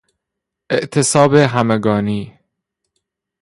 اعتصاب 0.71 1.33
همگانی 1.35 2.39